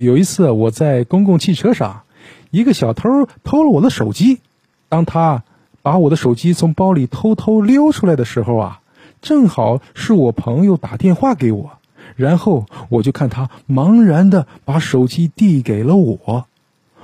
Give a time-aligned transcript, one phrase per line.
[0.00, 2.04] 有一次我在公共汽车上，
[2.50, 4.40] 一个小偷偷了我的手机。
[4.88, 5.42] 当他
[5.82, 8.80] 把我的手机从包里偷偷溜出来的时候啊，
[9.20, 11.72] 正好是我朋友打电话给我，
[12.16, 16.46] 然后我就看他茫然的把手机递给了我，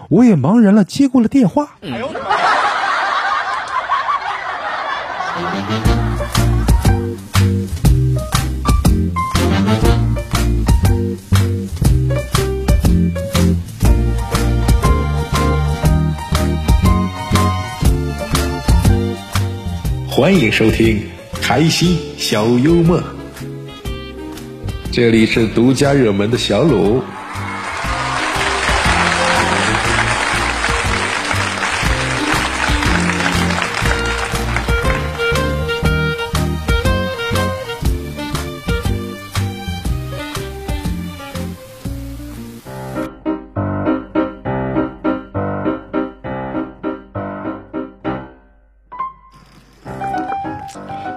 [0.08, 1.76] 我也茫然了接过了电话。
[1.82, 2.18] 哎呦我的
[6.00, 6.05] 妈！
[20.16, 20.98] 欢迎收听
[21.43, 22.98] 开心小幽默，
[24.90, 27.02] 这里是独家热门的小鲁。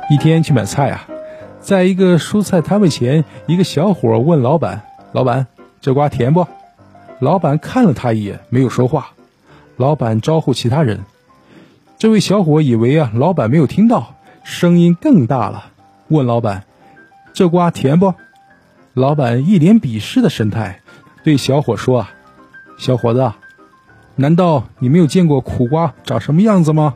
[0.10, 1.08] 一天去买菜啊，
[1.60, 4.82] 在一个蔬菜摊位前，一个小伙问老板
[5.14, 5.46] ：“老板，
[5.82, 6.48] 这瓜甜不？”
[7.22, 9.12] 老板看了他一眼，没有说话。
[9.78, 11.02] 老板招呼其他人。
[12.00, 15.66] 这位小伙以为啊，老板没有听到，声音更大了，
[16.08, 16.64] 问老板
[17.34, 18.16] ：“这瓜甜不？”
[18.96, 20.82] 老板一脸鄙视的神态，
[21.24, 22.12] 对小伙说：“啊，
[22.80, 23.32] 小伙子，
[24.16, 26.96] 难道你没有见过苦瓜长什么样子吗？”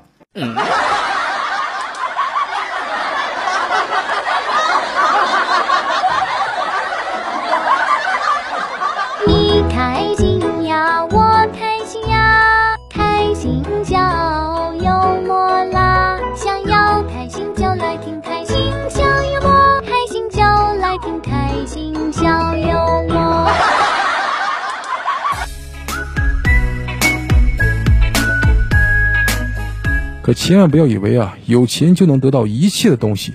[30.24, 33.34] 可千万不要以为啊，有钱就能得到一切的东西。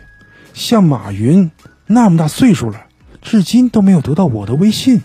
[0.54, 1.50] 像马云
[1.86, 2.80] 那么大岁数了，
[3.20, 5.02] 至今都没有得到我的微信。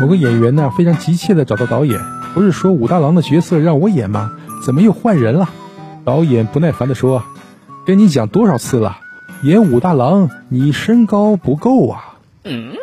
[0.00, 2.00] 某个演员呢，非常急切的找到导演，
[2.32, 4.32] 不是说武大郎的角色让我演吗？
[4.64, 5.50] 怎么又换人了？
[6.06, 7.22] 导演不耐烦的说。
[7.88, 8.98] 跟你讲多少次了，
[9.40, 12.18] 演武大郎你身高不够啊！
[12.44, 12.74] 嗯。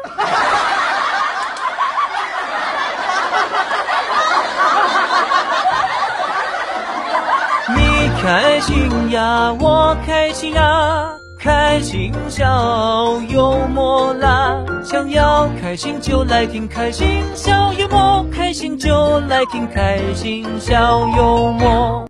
[7.76, 14.58] 你开心呀，我开心啊，开心笑幽默啦！
[14.84, 22.08] 想要开心就来听开心笑幽默，开心就来听开心笑幽默。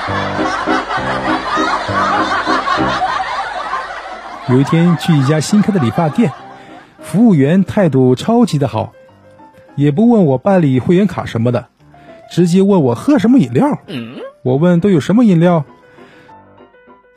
[4.48, 6.32] 有一天去一家新开的理发店，
[7.00, 8.92] 服务员态度超级的好，
[9.76, 11.66] 也不问我办理会员卡什么的，
[12.30, 13.78] 直接问我喝什么饮料。
[14.42, 15.64] 我问都有什么饮料，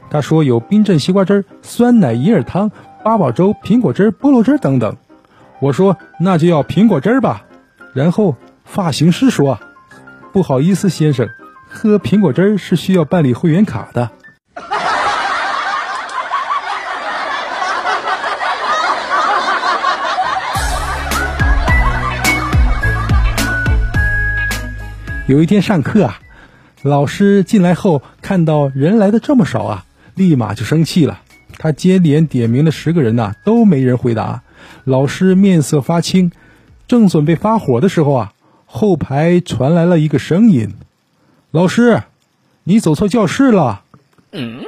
[0.09, 2.71] 他说有冰镇西瓜汁、酸奶银耳汤、
[3.03, 4.95] 八宝粥、苹果汁、菠萝汁等等。
[5.59, 7.43] 我说那就要苹果汁吧。
[7.93, 9.57] 然后发型师说
[10.33, 11.29] ：“不好意思，先生，
[11.73, 14.11] 喝苹果汁儿是需要办理会员卡的。”
[25.25, 26.19] 有一天上课啊，
[26.81, 29.85] 老师进来后看到人来的这么少啊，
[30.15, 31.21] 立马就生气了。
[31.57, 34.41] 他接连点名的十个人呐，都没人回答。
[34.83, 36.31] 老师面色发青，
[36.87, 38.33] 正准备发火的时候啊，
[38.65, 40.75] 后排传来了一个声音
[41.53, 42.01] ：“老师，
[42.63, 43.83] 你走错教室了。”
[44.33, 44.63] 嗯。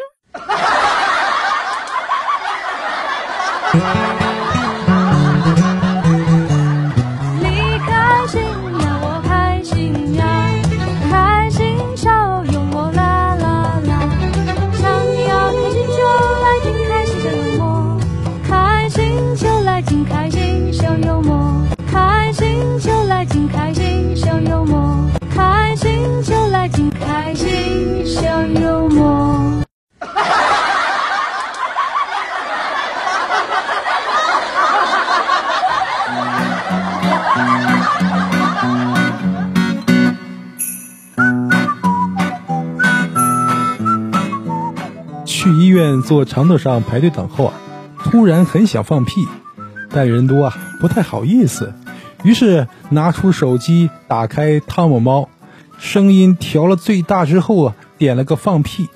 [45.27, 47.53] 去医院坐长凳上排队等候啊，
[47.99, 49.27] 突然很想放屁，
[49.91, 51.75] 但人多啊，不太好意思，
[52.23, 55.29] 于是拿出手机，打开汤姆猫，
[55.77, 58.87] 声音调了最大之后啊，点了个放屁。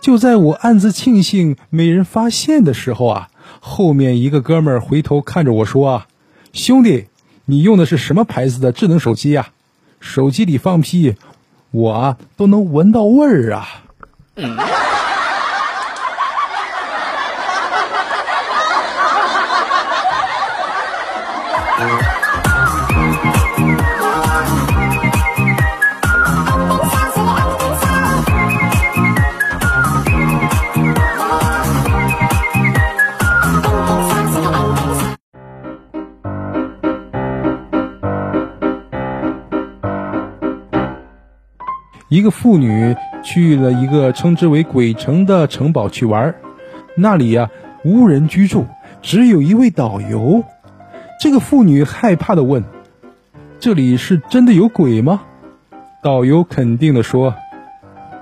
[0.00, 3.28] 就在我暗自庆幸没人发现的时候啊，
[3.60, 6.06] 后面一个哥们儿回头看着我说啊
[6.52, 7.06] ：“兄弟，
[7.46, 9.48] 你用的是什么牌子的智能手机呀？
[10.00, 11.16] 手机里放屁，
[11.72, 13.66] 我都能闻到味儿啊！”
[42.08, 46.34] 一个妇女去了一个称之为鬼城的城堡去玩，
[46.96, 47.50] 那里呀
[47.84, 48.66] 无人居住，
[49.02, 50.42] 只有一位导游。
[51.20, 52.64] 这个妇女害怕的问
[53.60, 55.22] ：“这里是真的有鬼吗？”
[56.02, 57.34] 导游肯定的说：“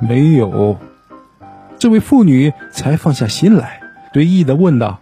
[0.00, 0.78] 没有。”
[1.78, 3.80] 这位妇女才放下心来，
[4.12, 4.98] 随意的问道：“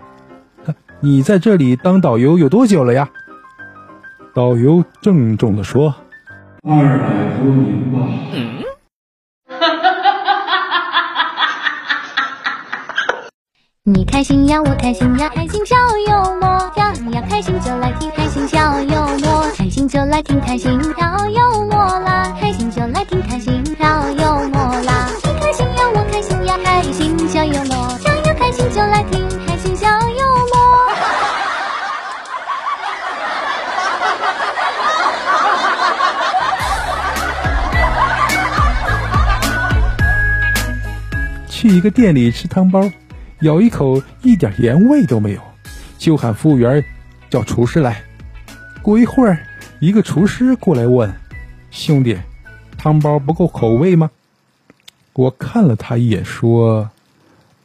[1.01, 3.09] 你在这里当导游有多久了呀？”
[4.35, 5.95] 导游郑重的说
[6.69, 8.09] ：“二百多年吧。”
[13.87, 15.77] 你开心呀，我开心呀，开心小
[16.09, 25.07] 幽默呀呀，开心就来听开心小幽默，开心就来听开心小幽默啦，开心就来听开心小幽默啦。
[25.23, 30.89] 你开心呀，我开心呀，开心小幽默想要，开心就来听开心小幽默。
[41.51, 42.91] 去一个店里吃汤包。
[43.41, 45.41] 咬一口，一点盐味都没有，
[45.99, 46.85] 就喊服务员
[47.29, 48.03] 叫厨师来。
[48.81, 49.39] 过一会儿，
[49.81, 51.13] 一个厨师过来问
[51.71, 52.19] ：“兄弟，
[52.79, 54.11] 汤包不够口味吗？”
[55.15, 56.91] 我看了他一眼，说：“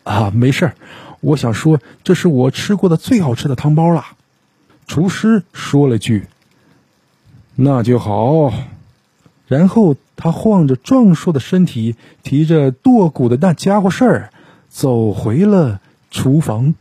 [0.04, 0.76] 啊，没事儿，
[1.22, 4.06] 我想说这是我吃过的最好吃的汤包了。”
[4.88, 6.28] 厨师说了句
[7.56, 8.52] ：“那就好。”
[9.48, 14.30] 然后他晃着壮硕的身体，提着剁骨的那家伙事儿。
[14.70, 15.80] 走回了
[16.12, 16.74] 厨房。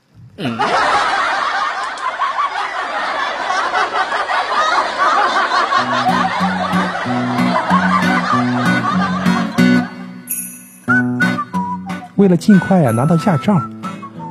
[12.17, 13.61] 为了尽快啊拿到驾照，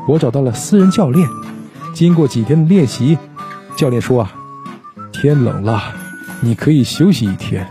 [0.07, 1.27] 我找到了私人教练。
[1.93, 3.17] 经过几天的练习，
[3.75, 4.31] 教练说啊，
[5.11, 5.81] 天冷了，
[6.41, 7.67] 你可以休息一天。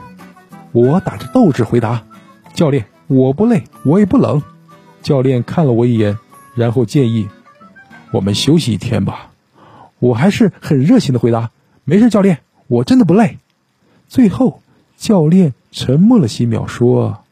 [0.72, 2.02] 我打着斗志回答，
[2.54, 4.42] 教练，我不累，我也不冷。
[5.06, 6.18] 教练看了我一眼，
[6.56, 7.28] 然后建议
[8.10, 9.30] ：“我们休息一天吧。”
[10.00, 11.52] 我还是很热情的回答
[11.86, 13.38] ：“没事，教练，我真的不累。”
[14.10, 14.60] 最后，
[14.96, 17.22] 教练沉默了几秒，说：“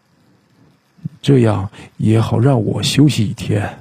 [1.20, 3.80] 这样也好让我休息一天。”